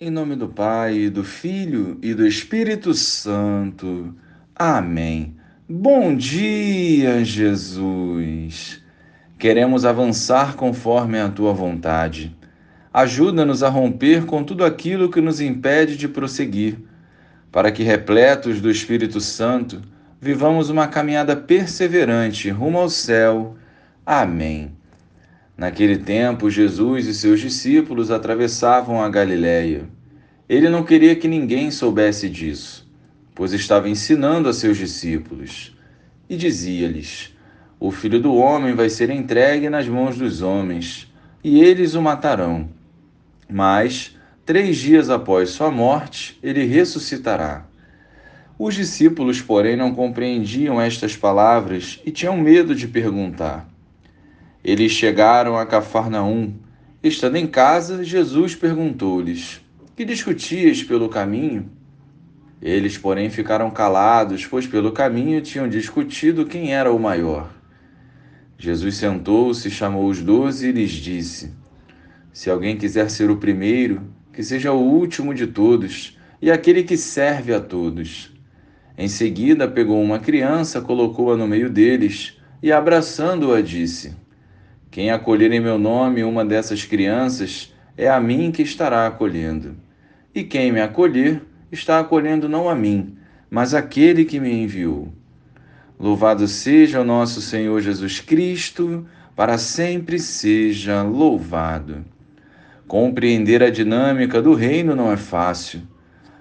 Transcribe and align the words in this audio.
Em 0.00 0.10
nome 0.10 0.36
do 0.36 0.46
Pai, 0.46 1.10
do 1.10 1.24
Filho 1.24 1.98
e 2.00 2.14
do 2.14 2.24
Espírito 2.24 2.94
Santo. 2.94 4.14
Amém. 4.54 5.34
Bom 5.68 6.14
dia, 6.14 7.24
Jesus. 7.24 8.80
Queremos 9.36 9.84
avançar 9.84 10.54
conforme 10.54 11.18
a 11.18 11.28
tua 11.28 11.52
vontade. 11.52 12.32
Ajuda-nos 12.94 13.64
a 13.64 13.68
romper 13.68 14.24
com 14.24 14.44
tudo 14.44 14.64
aquilo 14.64 15.10
que 15.10 15.20
nos 15.20 15.40
impede 15.40 15.96
de 15.96 16.06
prosseguir, 16.06 16.78
para 17.50 17.72
que, 17.72 17.82
repletos 17.82 18.60
do 18.60 18.70
Espírito 18.70 19.20
Santo, 19.20 19.82
vivamos 20.20 20.70
uma 20.70 20.86
caminhada 20.86 21.34
perseverante 21.34 22.48
rumo 22.50 22.78
ao 22.78 22.88
céu. 22.88 23.56
Amém. 24.06 24.77
Naquele 25.58 25.98
tempo, 25.98 26.48
Jesus 26.48 27.08
e 27.08 27.12
seus 27.12 27.40
discípulos 27.40 28.12
atravessavam 28.12 29.02
a 29.02 29.08
Galiléia. 29.08 29.88
Ele 30.48 30.68
não 30.68 30.84
queria 30.84 31.16
que 31.16 31.26
ninguém 31.26 31.72
soubesse 31.72 32.30
disso, 32.30 32.88
pois 33.34 33.52
estava 33.52 33.88
ensinando 33.88 34.48
a 34.48 34.52
seus 34.52 34.78
discípulos. 34.78 35.76
E 36.30 36.36
dizia-lhes: 36.36 37.34
O 37.80 37.90
filho 37.90 38.20
do 38.20 38.36
homem 38.36 38.72
vai 38.72 38.88
ser 38.88 39.10
entregue 39.10 39.68
nas 39.68 39.88
mãos 39.88 40.16
dos 40.16 40.42
homens, 40.42 41.12
e 41.42 41.60
eles 41.60 41.94
o 41.94 42.00
matarão. 42.00 42.68
Mas, 43.50 44.16
três 44.46 44.76
dias 44.76 45.10
após 45.10 45.50
sua 45.50 45.72
morte, 45.72 46.38
ele 46.40 46.66
ressuscitará. 46.66 47.66
Os 48.56 48.76
discípulos, 48.76 49.40
porém, 49.40 49.76
não 49.76 49.92
compreendiam 49.92 50.80
estas 50.80 51.16
palavras 51.16 52.00
e 52.06 52.12
tinham 52.12 52.36
medo 52.36 52.76
de 52.76 52.86
perguntar. 52.86 53.68
Eles 54.68 54.92
chegaram 54.92 55.56
a 55.56 55.64
Cafarnaum. 55.64 56.52
Estando 57.02 57.36
em 57.36 57.46
casa, 57.46 58.04
Jesus 58.04 58.54
perguntou-lhes: 58.54 59.62
Que 59.96 60.04
discutias 60.04 60.82
pelo 60.82 61.08
caminho? 61.08 61.70
Eles, 62.60 62.98
porém, 62.98 63.30
ficaram 63.30 63.70
calados, 63.70 64.44
pois 64.44 64.66
pelo 64.66 64.92
caminho 64.92 65.40
tinham 65.40 65.66
discutido 65.70 66.44
quem 66.44 66.74
era 66.74 66.92
o 66.92 66.98
maior. 66.98 67.50
Jesus 68.58 68.96
sentou-se, 68.96 69.70
chamou 69.70 70.06
os 70.06 70.20
doze 70.20 70.68
e 70.68 70.72
lhes 70.72 70.90
disse: 70.90 71.50
Se 72.30 72.50
alguém 72.50 72.76
quiser 72.76 73.08
ser 73.08 73.30
o 73.30 73.38
primeiro, 73.38 74.02
que 74.34 74.42
seja 74.42 74.70
o 74.70 74.82
último 74.82 75.32
de 75.32 75.46
todos 75.46 76.18
e 76.42 76.50
aquele 76.50 76.82
que 76.82 76.98
serve 76.98 77.54
a 77.54 77.60
todos. 77.60 78.30
Em 78.98 79.08
seguida, 79.08 79.66
pegou 79.66 79.98
uma 80.02 80.18
criança, 80.18 80.82
colocou-a 80.82 81.38
no 81.38 81.46
meio 81.46 81.70
deles 81.70 82.36
e, 82.62 82.70
abraçando-a, 82.70 83.62
disse: 83.62 84.27
quem 84.98 85.12
acolher 85.12 85.52
em 85.52 85.60
meu 85.60 85.78
nome 85.78 86.24
uma 86.24 86.44
dessas 86.44 86.82
crianças, 86.82 87.72
é 87.96 88.08
a 88.08 88.18
mim 88.18 88.50
que 88.50 88.62
estará 88.62 89.06
acolhendo. 89.06 89.76
E 90.34 90.42
quem 90.42 90.72
me 90.72 90.80
acolher, 90.80 91.40
está 91.70 92.00
acolhendo 92.00 92.48
não 92.48 92.68
a 92.68 92.74
mim, 92.74 93.16
mas 93.48 93.74
aquele 93.74 94.24
que 94.24 94.40
me 94.40 94.50
enviou. 94.50 95.12
Louvado 96.00 96.48
seja 96.48 97.00
o 97.00 97.04
nosso 97.04 97.40
Senhor 97.40 97.80
Jesus 97.80 98.18
Cristo, 98.18 99.06
para 99.36 99.56
sempre 99.56 100.18
seja 100.18 101.00
louvado. 101.04 102.04
Compreender 102.88 103.62
a 103.62 103.70
dinâmica 103.70 104.42
do 104.42 104.52
reino 104.52 104.96
não 104.96 105.12
é 105.12 105.16
fácil, 105.16 105.80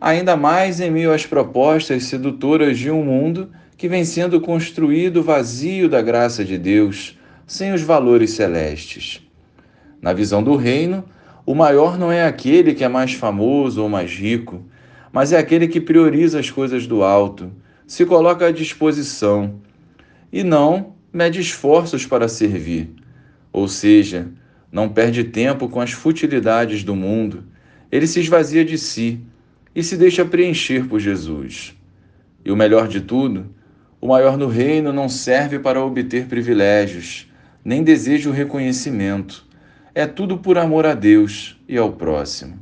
ainda 0.00 0.38
mais 0.38 0.80
em 0.80 0.90
meio 0.90 1.12
às 1.12 1.26
propostas 1.26 2.04
sedutoras 2.04 2.78
de 2.78 2.90
um 2.90 3.04
mundo 3.04 3.50
que 3.76 3.90
vem 3.90 4.06
sendo 4.06 4.40
construído 4.40 5.22
vazio 5.22 5.86
da 5.86 6.00
graça 6.00 6.42
de 6.42 6.56
Deus 6.56 7.17
sem 7.48 7.72
os 7.72 7.80
valores 7.80 8.32
celestes. 8.32 9.26
Na 10.02 10.12
visão 10.12 10.42
do 10.42 10.54
reino, 10.54 11.02
o 11.46 11.54
maior 11.54 11.98
não 11.98 12.12
é 12.12 12.26
aquele 12.26 12.74
que 12.74 12.84
é 12.84 12.88
mais 12.88 13.14
famoso 13.14 13.82
ou 13.82 13.88
mais 13.88 14.12
rico, 14.12 14.62
mas 15.10 15.32
é 15.32 15.38
aquele 15.38 15.66
que 15.66 15.80
prioriza 15.80 16.38
as 16.38 16.50
coisas 16.50 16.86
do 16.86 17.02
alto, 17.02 17.50
se 17.86 18.04
coloca 18.04 18.46
à 18.46 18.50
disposição 18.52 19.60
e 20.30 20.44
não 20.44 20.92
mede 21.10 21.40
esforços 21.40 22.04
para 22.04 22.28
servir. 22.28 22.90
Ou 23.50 23.66
seja, 23.66 24.28
não 24.70 24.90
perde 24.90 25.24
tempo 25.24 25.70
com 25.70 25.80
as 25.80 25.90
futilidades 25.90 26.84
do 26.84 26.94
mundo, 26.94 27.44
ele 27.90 28.06
se 28.06 28.20
esvazia 28.20 28.62
de 28.62 28.76
si 28.76 29.20
e 29.74 29.82
se 29.82 29.96
deixa 29.96 30.22
preencher 30.22 30.86
por 30.86 31.00
Jesus. 31.00 31.74
E 32.44 32.52
o 32.52 32.56
melhor 32.56 32.88
de 32.88 33.00
tudo, 33.00 33.46
o 34.02 34.08
maior 34.08 34.36
no 34.36 34.48
reino 34.48 34.92
não 34.92 35.08
serve 35.08 35.58
para 35.58 35.82
obter 35.82 36.26
privilégios, 36.26 37.27
nem 37.68 37.82
deseja 37.82 38.30
o 38.30 38.32
reconhecimento. 38.32 39.44
É 39.94 40.06
tudo 40.06 40.38
por 40.38 40.56
amor 40.56 40.86
a 40.86 40.94
Deus 40.94 41.60
e 41.68 41.76
ao 41.76 41.92
próximo. 41.92 42.58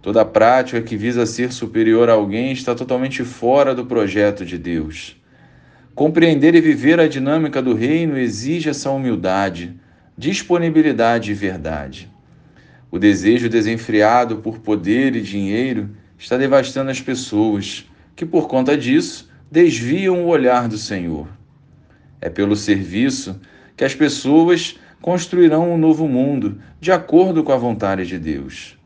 Toda 0.00 0.24
prática 0.24 0.80
que 0.80 0.96
visa 0.96 1.26
ser 1.26 1.52
superior 1.52 2.08
a 2.08 2.14
alguém 2.14 2.50
está 2.50 2.74
totalmente 2.74 3.24
fora 3.24 3.74
do 3.74 3.84
projeto 3.84 4.42
de 4.46 4.56
Deus. 4.56 5.20
Compreender 5.94 6.54
e 6.54 6.62
viver 6.62 6.98
a 6.98 7.06
dinâmica 7.06 7.60
do 7.60 7.74
reino 7.74 8.16
exige 8.16 8.70
essa 8.70 8.90
humildade, 8.90 9.78
disponibilidade 10.16 11.30
e 11.30 11.34
verdade. 11.34 12.10
O 12.90 12.98
desejo 12.98 13.50
desenfreado 13.50 14.36
por 14.36 14.60
poder 14.60 15.14
e 15.14 15.20
dinheiro 15.20 15.90
está 16.18 16.38
devastando 16.38 16.90
as 16.90 17.02
pessoas, 17.02 17.86
que 18.16 18.24
por 18.24 18.48
conta 18.48 18.78
disso 18.78 19.30
desviam 19.50 20.24
o 20.24 20.28
olhar 20.28 20.68
do 20.68 20.78
Senhor. 20.78 21.28
É 22.18 22.30
pelo 22.30 22.56
serviço 22.56 23.38
que 23.76 23.84
as 23.84 23.94
pessoas 23.94 24.78
construirão 25.00 25.72
um 25.72 25.76
novo 25.76 26.06
mundo 26.06 26.58
de 26.80 26.92
acordo 26.92 27.42
com 27.42 27.52
a 27.52 27.56
vontade 27.56 28.06
de 28.06 28.18
Deus. 28.18 28.78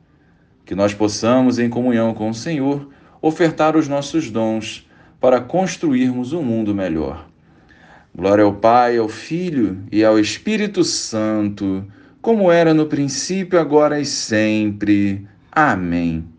Que 0.65 0.75
nós 0.75 0.95
possamos, 0.95 1.59
em 1.59 1.69
comunhão 1.69 2.15
com 2.15 2.31
o 2.31 2.35
Senhor, 2.35 2.89
ofertar 3.21 3.77
os 3.77 3.87
nossos 3.87 4.31
dons 4.31 4.89
para 5.21 5.41
construirmos 5.41 6.33
um 6.33 6.43
mundo 6.43 6.75
melhor. 6.75 7.29
Glória 8.15 8.45
ao 8.45 8.55
Pai, 8.55 8.97
ao 8.97 9.09
Filho 9.09 9.85
e 9.93 10.05
ao 10.05 10.19
Espírito 10.19 10.83
Santo, 10.83 11.85
como 12.23 12.51
era 12.51 12.73
no 12.73 12.87
princípio, 12.87 13.61
agora 13.61 14.01
e 14.01 14.05
sempre. 14.05 15.27
Amém. 15.53 16.36